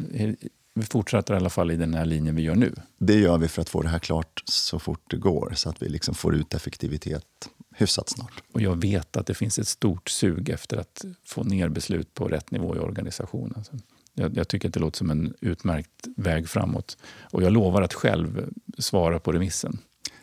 vi 0.75 0.83
fortsätter 0.83 1.35
i 1.35 1.37
alla 1.37 1.51
fall 1.51 1.71
i 1.71 1.77
den 1.77 1.95
här 1.95 2.05
linjen 2.05 2.37
vi 2.37 2.43
gör 2.43 2.55
nu. 2.55 2.75
Det 2.99 3.19
gör 3.19 3.39
vi 3.39 3.49
för 3.49 3.63
att 3.63 3.69
få 3.69 3.83
det 3.83 3.89
här 3.89 3.99
klart 3.99 4.43
så 4.45 4.79
fort 4.79 5.11
det 5.11 5.17
går, 5.17 5.53
så 5.57 5.69
att 5.69 5.83
vi 5.83 5.89
liksom 5.89 6.15
får 6.15 6.35
ut 6.35 6.55
effektivitet 6.55 7.25
hyfsat 7.75 8.09
snart. 8.09 8.43
Och 8.53 8.61
jag 8.61 8.81
vet 8.81 9.17
att 9.17 9.27
det 9.27 9.35
finns 9.35 9.59
ett 9.59 9.69
stort 9.69 10.09
sug 10.09 10.49
efter 10.49 10.77
att 10.77 11.05
få 11.25 11.45
ner 11.45 11.69
beslut 11.69 12.15
på 12.15 12.29
rätt 12.29 12.51
nivå 12.51 12.77
i 12.77 12.79
organisationen. 12.79 13.65
Jag, 14.15 14.37
jag, 14.37 14.49
tycker 14.49 14.69
att 14.69 14.75
det 14.75 14.81
låter 14.81 14.99
som 14.99 15.11
en 15.11 15.35
utmärkt 15.41 16.07
väg 16.17 16.49
framåt. 16.49 16.97
Och 17.21 17.43
jag 17.43 17.53
lovar 17.53 17.83
att 17.83 17.95
själv 17.95 18.49
svara 18.79 19.21
på 19.21 19.33
remissen. 19.33 19.79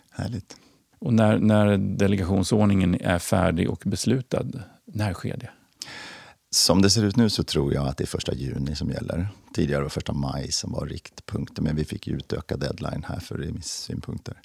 Härligt. 0.09 0.55
Och 0.99 1.13
när, 1.13 1.37
när 1.37 1.77
delegationsordningen 1.77 3.01
är 3.01 3.19
färdig 3.19 3.69
och 3.69 3.81
beslutad, 3.85 4.45
när 4.85 5.13
sker 5.13 5.37
det? 5.37 5.49
Som 6.51 6.81
det 6.81 6.89
ser 6.89 7.03
ut 7.03 7.15
nu 7.15 7.29
så 7.29 7.43
tror 7.43 7.73
jag 7.73 7.87
att 7.87 7.97
det 7.97 8.03
är 8.03 8.07
första 8.07 8.33
juni 8.33 8.75
som 8.75 8.89
gäller. 8.89 9.27
Tidigare 9.53 9.81
var 9.81 9.89
första 9.89 10.13
maj 10.13 10.51
som 10.51 10.71
var 10.71 10.85
riktpunkten, 10.85 11.63
men 11.63 11.75
vi 11.75 11.85
fick 11.85 12.07
ju 12.07 12.15
utökad 12.15 12.59
deadline 12.59 13.05
här 13.07 13.19
för 13.19 13.37
remissynpunkter. 13.37 14.41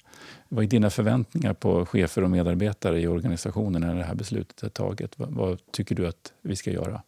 Vad 0.49 0.63
är 0.63 0.67
dina 0.67 0.89
förväntningar 0.89 1.53
på 1.53 1.85
chefer 1.85 2.23
och 2.23 2.29
medarbetare 2.29 3.01
i 3.01 3.07
organisationen 3.07 3.81
när 3.81 3.95
det 3.95 4.03
här 4.03 4.15
beslutet 4.15 4.63
är 4.63 4.69
taget? 4.69 5.19
Vad, 5.19 5.33
vad 5.33 5.71
tycker 5.71 5.95
du 5.95 6.07
att 6.07 6.33
vi 6.41 6.55
ska 6.55 6.71
göra? 6.71 7.01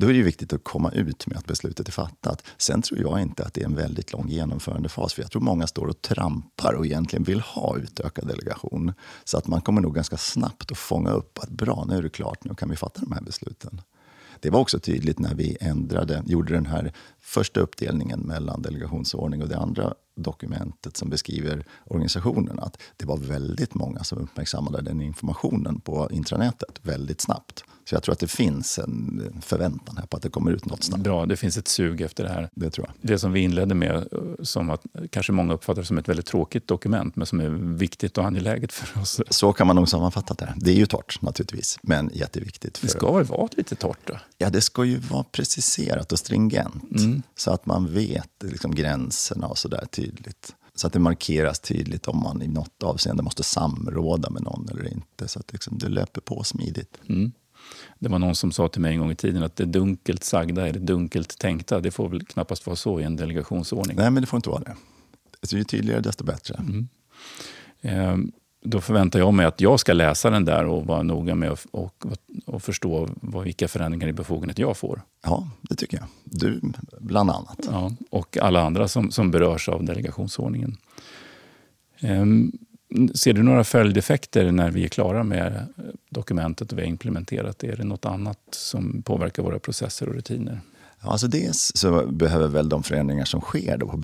Då 0.00 0.08
är 0.08 0.12
det 0.12 0.22
viktigt 0.22 0.52
att 0.52 0.64
komma 0.64 0.90
ut 0.90 1.26
med 1.26 1.38
att 1.38 1.46
beslutet 1.46 1.88
är 1.88 1.92
fattat. 1.92 2.42
Sen 2.58 2.82
tror 2.82 3.00
jag 3.00 3.20
inte 3.20 3.44
att 3.44 3.54
det 3.54 3.60
är 3.60 3.64
en 3.64 3.74
väldigt 3.74 4.12
lång 4.12 4.28
genomförandefas. 4.28 5.14
För 5.14 5.22
jag 5.22 5.30
tror 5.30 5.42
många 5.42 5.66
står 5.66 5.86
och 5.86 6.02
trampar 6.02 6.74
och 6.74 6.86
egentligen 6.86 7.22
vill 7.22 7.40
ha 7.40 7.76
utökad 7.78 8.26
delegation. 8.26 8.92
Så 9.24 9.38
att 9.38 9.46
man 9.46 9.60
kommer 9.60 9.80
nog 9.80 9.94
ganska 9.94 10.16
snabbt 10.16 10.72
att 10.72 10.78
fånga 10.78 11.10
upp 11.10 11.38
att 11.38 11.50
bra, 11.50 11.84
nu 11.88 11.96
är 11.96 12.02
det 12.02 12.08
klart, 12.08 12.44
nu 12.44 12.54
kan 12.54 12.70
vi 12.70 12.76
fatta 12.76 13.00
de 13.00 13.12
här 13.12 13.20
besluten. 13.20 13.80
Det 14.40 14.50
var 14.50 14.60
också 14.60 14.78
tydligt 14.78 15.18
när 15.18 15.34
vi 15.34 15.56
ändrade, 15.60 16.22
gjorde 16.26 16.54
den 16.54 16.66
här 16.66 16.92
första 17.20 17.60
uppdelningen 17.60 18.20
mellan 18.20 18.62
delegationsordning 18.62 19.42
och 19.42 19.48
det 19.48 19.58
andra 19.58 19.94
dokumentet 20.16 20.96
som 20.96 21.10
beskriver 21.10 21.64
organisationen 21.84 22.58
att 22.58 22.82
det 22.96 23.06
var 23.06 23.16
väldigt 23.16 23.74
många 23.74 24.04
som 24.04 24.18
uppmärksammade 24.18 24.82
den 24.82 25.00
informationen 25.00 25.80
på 25.80 26.08
intranätet 26.10 26.80
väldigt 26.82 27.20
snabbt. 27.20 27.64
Så 27.88 27.94
jag 27.94 28.02
tror 28.02 28.12
att 28.12 28.18
det 28.18 28.28
finns 28.28 28.78
en 28.78 29.32
förväntan 29.42 29.96
här 29.96 30.06
på 30.06 30.16
att 30.16 30.22
det 30.22 30.28
kommer 30.28 30.50
ut 30.50 30.66
något 30.66 30.84
snabbt. 30.84 31.02
Bra, 31.02 31.26
det 31.26 31.36
finns 31.36 31.56
ett 31.56 31.68
sug 31.68 32.00
efter 32.00 32.24
det 32.24 32.30
här. 32.30 32.48
Det 32.54 32.70
tror 32.70 32.86
jag. 32.86 33.10
Det 33.10 33.18
som 33.18 33.32
vi 33.32 33.40
inledde 33.40 33.74
med, 33.74 34.08
som 34.42 34.70
att 34.70 34.82
kanske 35.10 35.32
många 35.32 35.54
uppfattar 35.54 35.82
som 35.82 35.98
ett 35.98 36.08
väldigt 36.08 36.26
tråkigt 36.26 36.66
dokument, 36.66 37.16
men 37.16 37.26
som 37.26 37.40
är 37.40 37.48
viktigt 37.76 38.18
och 38.18 38.24
angeläget 38.24 38.72
för 38.72 39.00
oss. 39.00 39.20
Så 39.30 39.52
kan 39.52 39.66
man 39.66 39.76
nog 39.76 39.88
sammanfatta 39.88 40.34
det. 40.34 40.54
Det 40.56 40.70
är 40.70 40.74
ju 40.74 40.86
torrt 40.86 41.22
naturligtvis, 41.22 41.78
men 41.82 42.10
jätteviktigt. 42.14 42.78
För... 42.78 42.86
Det 42.86 42.92
ska 42.92 43.12
väl 43.12 43.24
vara 43.24 43.48
lite 43.56 43.74
torrt 43.74 44.06
då? 44.06 44.18
Ja, 44.38 44.50
det 44.50 44.60
ska 44.60 44.84
ju 44.84 44.98
vara 44.98 45.24
preciserat 45.24 46.12
och 46.12 46.18
stringent. 46.18 46.98
Mm. 46.98 47.22
Så 47.36 47.50
att 47.50 47.66
man 47.66 47.94
vet 47.94 48.30
liksom, 48.40 48.74
gränserna 48.74 49.46
och 49.46 49.58
sådär 49.58 49.86
tydligt. 49.90 50.54
Så 50.74 50.86
att 50.86 50.92
det 50.92 50.98
markeras 50.98 51.60
tydligt 51.60 52.08
om 52.08 52.22
man 52.22 52.42
i 52.42 52.48
något 52.48 52.82
avseende 52.82 53.22
måste 53.22 53.42
samråda 53.42 54.30
med 54.30 54.42
någon 54.42 54.68
eller 54.68 54.92
inte. 54.92 55.28
Så 55.28 55.38
att 55.38 55.52
liksom, 55.52 55.78
det 55.78 55.88
löper 55.88 56.20
på 56.20 56.44
smidigt. 56.44 56.98
Mm. 57.08 57.32
Det 57.98 58.08
var 58.08 58.18
någon 58.18 58.34
som 58.34 58.52
sa 58.52 58.68
till 58.68 58.80
mig 58.80 58.92
en 58.92 59.00
gång 59.00 59.10
i 59.10 59.14
tiden 59.14 59.42
att 59.42 59.56
det 59.56 59.64
dunkelt 59.64 60.24
sagda 60.24 60.68
är 60.68 60.72
det 60.72 60.78
dunkelt 60.78 61.38
tänkta. 61.38 61.80
Det 61.80 61.90
får 61.90 62.08
väl 62.08 62.24
knappast 62.24 62.66
vara 62.66 62.76
så 62.76 63.00
i 63.00 63.04
en 63.04 63.16
delegationsordning? 63.16 63.96
Nej, 63.96 64.10
men 64.10 64.22
det 64.22 64.26
får 64.26 64.36
inte 64.36 64.50
vara 64.50 64.60
det. 64.60 64.76
Så 65.42 65.56
ju 65.56 65.64
tydligare 65.64 66.00
desto 66.00 66.24
bättre. 66.24 66.54
Mm. 66.54 66.88
Ehm, 67.80 68.32
då 68.64 68.80
förväntar 68.80 69.18
jag 69.18 69.34
mig 69.34 69.46
att 69.46 69.60
jag 69.60 69.80
ska 69.80 69.92
läsa 69.92 70.30
den 70.30 70.44
där 70.44 70.66
och 70.66 70.86
vara 70.86 71.02
noga 71.02 71.34
med 71.34 71.50
att 71.50 71.66
och, 71.70 72.06
och 72.46 72.62
förstå 72.62 73.08
vad, 73.14 73.44
vilka 73.44 73.68
förändringar 73.68 74.08
i 74.08 74.12
befogenhet 74.12 74.58
jag 74.58 74.76
får. 74.76 75.02
Ja, 75.24 75.50
det 75.60 75.74
tycker 75.74 75.96
jag. 75.96 76.06
Du, 76.24 76.60
bland 77.00 77.30
annat. 77.30 77.68
Ja, 77.70 77.92
och 78.10 78.38
alla 78.38 78.62
andra 78.62 78.88
som, 78.88 79.10
som 79.10 79.30
berörs 79.30 79.68
av 79.68 79.84
delegationsordningen. 79.84 80.76
Ehm, 82.00 82.52
ser 83.14 83.32
du 83.32 83.42
några 83.42 83.64
följdeffekter 83.64 84.52
när 84.52 84.70
vi 84.70 84.84
är 84.84 84.88
klara 84.88 85.24
med 85.24 85.56
eh, 85.56 85.84
dokumentet 86.10 86.72
och 86.72 86.78
vi 86.78 86.82
har 86.82 86.88
implementerat 86.88 87.58
det? 87.58 87.66
Är 87.66 87.76
det 87.76 87.84
något 87.84 88.04
annat 88.04 88.38
som 88.50 89.02
påverkar 89.02 89.42
våra 89.42 89.58
processer 89.58 90.08
och 90.08 90.14
rutiner? 90.14 90.60
Alltså 91.00 91.26
dels 91.26 91.72
så 91.74 92.06
behöver 92.06 92.48
väl 92.48 92.68
de 92.68 92.82
förändringar 92.82 93.24
som 93.24 93.40
sker 93.40 93.76
då 93.76 93.86
på 93.88 93.96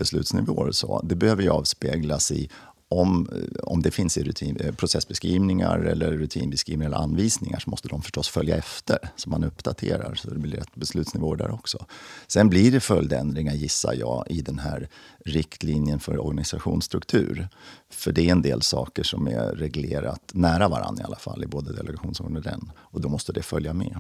och 0.53 0.75
så, 0.75 1.01
det 1.05 1.15
behöver 1.15 1.43
ju 1.43 1.51
avspeglas 1.51 2.31
i 2.31 2.51
om, 2.89 3.29
eh, 3.33 3.65
om 3.65 3.83
det 3.83 3.91
finns 3.91 4.19
i 4.19 4.25
rutin, 4.25 4.57
eh, 4.57 4.75
processbeskrivningar 4.75 5.79
eller 5.79 6.13
rutinbeskrivningar 6.13 6.91
eller 6.91 7.03
anvisningar 7.03 7.59
så 7.59 7.71
måste 7.71 7.89
de 7.89 8.03
förstås 8.03 8.29
följa 8.29 8.57
efter 8.57 8.99
så 9.17 9.31
man 9.31 9.45
uppdaterar 9.45 10.15
så 10.15 10.31
det 10.31 10.39
blir 10.39 10.57
rätt 10.57 10.75
beslutsnivåer 10.75 11.37
där 11.37 11.51
också. 11.51 11.87
Sen 12.27 12.49
blir 12.49 12.73
det 12.73 12.81
följdändringar 12.81 13.55
gissar 13.55 13.95
jag 13.95 14.25
i 14.31 14.43
den 14.43 14.59
här 14.59 14.89
riktlinjen 15.25 16.01
för 16.01 16.19
organisationsstruktur. 16.19 17.49
För 17.91 18.13
det 18.13 18.29
är 18.29 18.33
en 18.33 18.43
del 18.43 18.63
saker 18.63 19.03
som 19.03 19.27
är 19.27 19.57
reglerat 19.57 20.31
nära 20.35 20.69
varandra 20.69 21.03
i 21.03 21.07
alla 21.07 21.17
fall 21.17 21.45
i 21.45 21.47
både 21.47 21.73
delegationsordningen 21.73 22.45
och 22.45 22.51
den 22.51 22.73
och 22.77 23.01
då 23.01 23.09
måste 23.09 23.33
det 23.33 23.43
följa 23.43 23.75
med. 23.75 23.97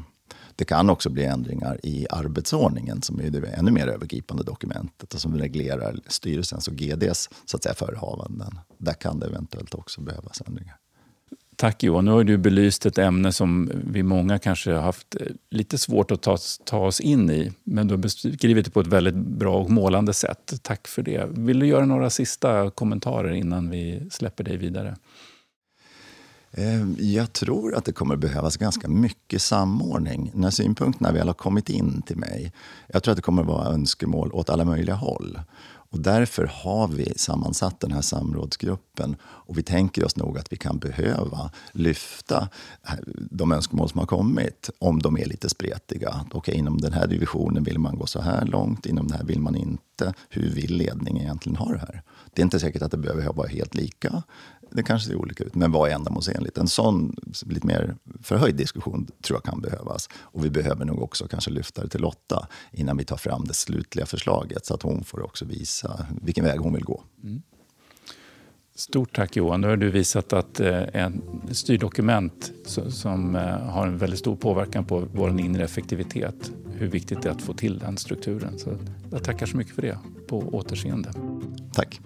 Det 0.56 0.64
kan 0.64 0.90
också 0.90 1.10
bli 1.10 1.24
ändringar 1.24 1.80
i 1.82 2.06
arbetsordningen 2.10 3.02
som 3.02 3.20
är 3.20 3.30
det 3.30 3.46
ännu 3.46 3.70
mer 3.70 3.86
övergripande 3.86 4.44
dokumentet 4.44 5.14
och 5.14 5.20
som 5.20 5.38
reglerar 5.38 6.00
styrelsens 6.06 6.68
och 6.68 6.74
GDs 6.74 7.30
så 7.44 7.56
att 7.56 7.62
säga, 7.62 7.74
förehavanden. 7.74 8.58
Där 8.78 8.92
kan 8.92 9.20
det 9.20 9.26
eventuellt 9.26 9.74
också 9.74 10.00
behövas 10.00 10.42
ändringar. 10.46 10.76
Tack 11.56 11.82
Johan. 11.82 12.04
Nu 12.04 12.10
har 12.10 12.24
du 12.24 12.36
belyst 12.36 12.86
ett 12.86 12.98
ämne 12.98 13.32
som 13.32 13.70
vi 13.84 14.02
många 14.02 14.38
kanske 14.38 14.72
har 14.72 14.82
haft 14.82 15.14
eh, 15.20 15.26
lite 15.50 15.78
svårt 15.78 16.10
att 16.10 16.22
ta, 16.22 16.36
ta 16.64 16.86
oss 16.86 17.00
in 17.00 17.30
i. 17.30 17.52
Men 17.64 17.86
du 17.86 17.94
har 17.94 17.98
beskrivit 17.98 18.64
det 18.64 18.70
på 18.70 18.80
ett 18.80 18.86
väldigt 18.86 19.14
bra 19.14 19.58
och 19.58 19.70
målande 19.70 20.12
sätt. 20.12 20.54
Tack 20.62 20.88
för 20.88 21.02
det. 21.02 21.26
Vill 21.30 21.58
du 21.58 21.66
göra 21.66 21.86
några 21.86 22.10
sista 22.10 22.70
kommentarer 22.70 23.30
innan 23.32 23.70
vi 23.70 24.08
släpper 24.10 24.44
dig 24.44 24.56
vidare? 24.56 24.96
Ehm, 26.56 26.96
jag 26.98 27.32
tror 27.32 27.74
att 27.74 27.84
det 27.84 27.92
kommer 27.92 28.16
behövas 28.16 28.56
ganska 28.56 28.88
mycket 28.88 29.42
samordning 29.42 30.30
när 30.34 30.50
synpunkterna 30.50 31.12
väl 31.12 31.26
har 31.26 31.34
kommit 31.34 31.70
in 31.70 32.02
till 32.02 32.16
mig. 32.16 32.52
Jag 32.86 33.02
tror 33.02 33.12
att 33.12 33.16
det 33.16 33.22
kommer 33.22 33.42
vara 33.42 33.68
önskemål 33.68 34.32
åt 34.32 34.50
alla 34.50 34.64
möjliga 34.64 34.94
håll. 34.94 35.38
Och 35.94 36.00
därför 36.00 36.50
har 36.52 36.88
vi 36.88 37.12
sammansatt 37.16 37.80
den 37.80 37.92
här 37.92 38.00
samrådsgruppen. 38.00 39.16
Och 39.22 39.58
vi 39.58 39.62
tänker 39.62 40.04
oss 40.04 40.16
nog 40.16 40.38
att 40.38 40.52
vi 40.52 40.56
kan 40.56 40.78
behöva 40.78 41.50
lyfta 41.72 42.48
eh, 42.88 42.94
de 43.30 43.52
önskemål 43.52 43.88
som 43.88 43.98
har 43.98 44.06
kommit, 44.06 44.70
om 44.78 45.02
de 45.02 45.18
är 45.18 45.24
lite 45.24 45.48
spretiga. 45.48 46.26
Okay, 46.32 46.54
inom 46.54 46.80
den 46.80 46.92
här 46.92 47.06
divisionen 47.06 47.64
vill 47.64 47.78
man 47.78 47.98
gå 47.98 48.06
så 48.06 48.20
här 48.20 48.44
långt, 48.46 48.86
inom 48.86 49.08
den 49.08 49.18
här 49.18 49.24
vill 49.24 49.40
man 49.40 49.56
inte. 49.56 50.14
Hur 50.28 50.50
vill 50.50 50.76
ledningen 50.76 51.22
egentligen 51.22 51.56
ha 51.56 51.72
det 51.72 51.78
här? 51.78 52.02
Det 52.32 52.42
är 52.42 52.44
inte 52.44 52.60
säkert 52.60 52.82
att 52.82 52.90
det 52.90 52.96
behöver 52.96 53.32
vara 53.32 53.48
helt 53.48 53.74
lika 53.74 54.22
det 54.74 54.82
kanske 54.82 55.08
ser 55.08 55.16
olika 55.16 55.44
ut, 55.44 55.54
men 55.54 55.72
vad 55.72 55.90
är 55.90 55.94
ändamålsenligt? 55.94 56.58
En 56.58 56.68
sån 56.68 57.16
lite 57.46 57.66
mer 57.66 57.96
förhöjd 58.22 58.54
diskussion 58.54 59.06
tror 59.22 59.36
jag 59.36 59.44
kan 59.44 59.60
behövas. 59.60 60.08
Och 60.14 60.44
vi 60.44 60.50
behöver 60.50 60.84
nog 60.84 61.02
också 61.02 61.28
kanske 61.28 61.50
lyfta 61.50 61.82
det 61.82 61.88
till 61.88 62.00
Lotta 62.00 62.48
innan 62.72 62.96
vi 62.96 63.04
tar 63.04 63.16
fram 63.16 63.44
det 63.44 63.54
slutliga 63.54 64.06
förslaget 64.06 64.66
så 64.66 64.74
att 64.74 64.82
hon 64.82 65.04
får 65.04 65.22
också 65.22 65.44
visa 65.44 66.06
vilken 66.22 66.44
väg 66.44 66.60
hon 66.60 66.74
vill 66.74 66.84
gå. 66.84 67.02
Mm. 67.22 67.42
Stort 68.76 69.16
tack 69.16 69.36
Johan. 69.36 69.60
Nu 69.60 69.68
har 69.68 69.76
du 69.76 69.90
visat 69.90 70.32
att 70.32 70.60
eh, 70.60 70.82
en 70.92 71.22
styrdokument 71.52 72.52
som 72.88 73.36
eh, 73.36 73.42
har 73.42 73.86
en 73.86 73.98
väldigt 73.98 74.18
stor 74.18 74.36
påverkan 74.36 74.84
på 74.84 75.08
vår 75.12 75.40
inre 75.40 75.64
effektivitet 75.64 76.52
hur 76.72 76.88
viktigt 76.88 77.22
det 77.22 77.28
är 77.28 77.32
att 77.32 77.42
få 77.42 77.54
till 77.54 77.78
den 77.78 77.96
strukturen. 77.96 78.58
Så 78.58 78.70
jag 79.10 79.24
tackar 79.24 79.46
så 79.46 79.56
mycket 79.56 79.74
för 79.74 79.82
det. 79.82 79.98
På 80.28 80.38
återseende. 80.38 81.12
Tack. 81.72 82.00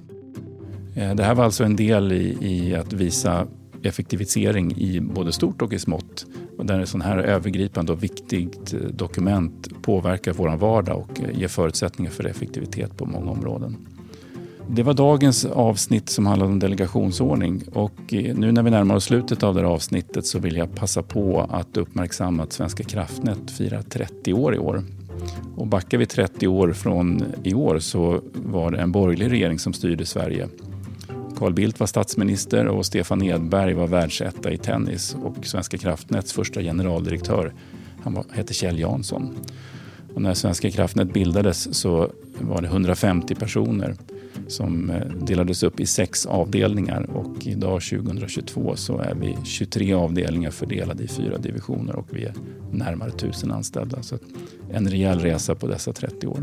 Eh, 0.99 1.15
det 1.15 1.25
här 1.25 1.35
var 1.35 1.45
alltså 1.45 1.65
en 1.65 1.77
del 1.77 2.13
i, 2.13 2.37
i 2.41 2.75
att 2.75 2.93
visa 2.93 3.47
effektivisering 3.83 4.77
i 4.77 5.01
både 5.01 5.33
stort 5.33 5.63
och 5.63 5.73
i 5.73 5.79
smått. 5.79 6.27
Och 6.59 6.67
där 6.67 6.81
ett 6.81 6.89
sådant 6.89 7.05
här 7.05 7.19
övergripande 7.19 7.93
och 7.93 8.03
viktigt 8.03 8.75
eh, 8.75 8.81
dokument 8.81 9.69
påverkar 9.83 10.33
vår 10.33 10.57
vardag 10.57 10.99
och 10.99 11.21
eh, 11.21 11.41
ger 11.41 11.49
förutsättningar 11.49 12.11
för 12.11 12.27
effektivitet 12.27 12.97
på 12.97 13.07
många 13.07 13.31
områden. 13.31 13.77
Det 14.71 14.83
var 14.83 14.95
dagens 14.95 15.45
avsnitt 15.45 16.09
som 16.09 16.27
handlade 16.27 16.53
om 16.53 16.59
delegationsordning 16.59 17.63
och 17.73 18.01
nu 18.11 18.53
när 18.53 18.63
vi 18.63 18.71
närmar 18.71 18.95
oss 18.95 19.05
slutet 19.05 19.43
av 19.43 19.55
det 19.55 19.61
här 19.61 19.69
avsnittet 19.69 20.27
så 20.27 20.39
vill 20.39 20.57
jag 20.57 20.75
passa 20.75 21.03
på 21.03 21.47
att 21.51 21.77
uppmärksamma 21.77 22.43
att 22.43 22.53
Svenska 22.53 22.85
kraftnät 22.85 23.51
firar 23.51 23.83
30 23.83 24.33
år 24.33 24.55
i 24.55 24.59
år. 24.59 24.83
Och 25.57 25.67
backar 25.67 25.99
vi 25.99 26.07
30 26.07 26.49
år 26.49 26.73
från 26.73 27.25
i 27.45 27.55
år 27.55 27.79
så 27.79 28.21
var 28.33 28.71
det 28.71 28.79
en 28.79 28.93
borgerlig 28.93 29.31
regering 29.31 29.59
som 29.59 29.73
styrde 29.73 30.07
Sverige 30.07 30.49
Carl 31.39 31.53
Bildt 31.53 31.81
var 31.81 31.87
statsminister 31.87 32.67
och 32.67 32.87
Stefan 32.87 33.23
Edberg 33.23 33.75
var 33.75 33.87
världsetta 33.87 34.53
i 34.53 34.59
tennis 34.59 35.17
och 35.23 35.47
Svenska 35.47 35.79
kraftnäts 35.79 36.33
första 36.33 36.61
generaldirektör 36.61 37.53
han 38.03 38.15
var, 38.15 38.25
hette 38.33 38.55
Kjell 38.55 38.79
Jansson. 38.79 39.37
Och 40.15 40.23
när 40.23 40.35
Svenska 40.35 40.71
kraftnät 40.71 41.13
bildades 41.13 41.75
så 41.75 42.11
var 42.41 42.63
det 42.63 42.69
150 42.69 43.35
personer 43.35 43.95
som 44.49 44.91
eh, 44.91 45.09
delades 45.09 45.63
upp 45.63 45.81
i 45.81 45.87
sex 45.87 46.27
avdelningar 46.27 47.11
och 47.11 47.47
idag 47.47 47.83
2022 47.83 48.77
så 48.77 48.99
är 48.99 49.15
vi 49.15 49.37
23 49.45 49.93
avdelningar 49.93 50.51
fördelade 50.51 51.05
i 51.05 51.09
fyra 51.09 51.39
divisioner 51.39 51.97
och 51.97 52.07
vi 52.11 52.25
är 52.25 52.35
närmare 52.73 53.09
1000 53.09 53.51
anställda. 53.53 54.03
Så 54.03 54.19
en 54.73 54.91
rejäl 54.91 55.21
resa 55.21 55.55
på 55.55 55.67
dessa 55.67 55.93
30 55.93 56.27
år. 56.27 56.43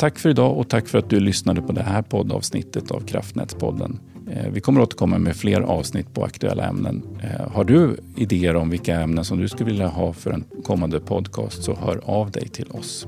Tack 0.00 0.18
för 0.18 0.28
idag 0.28 0.58
och 0.58 0.68
tack 0.68 0.88
för 0.88 0.98
att 0.98 1.10
du 1.10 1.20
lyssnade 1.20 1.62
på 1.62 1.72
det 1.72 1.82
här 1.82 2.02
poddavsnittet 2.02 2.90
av 2.90 3.00
Kraftnätspodden. 3.00 4.00
Eh, 4.30 4.50
vi 4.52 4.60
kommer 4.60 4.80
återkomma 4.80 5.18
med 5.18 5.36
fler 5.36 5.60
avsnitt 5.60 6.14
på 6.14 6.24
aktuella 6.24 6.64
ämnen. 6.64 7.02
Eh, 7.22 7.52
har 7.52 7.64
du 7.64 7.96
idéer 8.16 8.56
om 8.56 8.70
vilka 8.70 9.00
ämnen 9.00 9.24
som 9.24 9.38
du 9.38 9.48
skulle 9.48 9.70
vilja 9.70 9.88
ha 9.88 10.12
för 10.12 10.30
en 10.30 10.44
kommande 10.64 11.00
podcast 11.00 11.64
så 11.64 11.74
hör 11.74 12.00
av 12.04 12.30
dig 12.30 12.48
till 12.48 12.70
oss. 12.70 13.06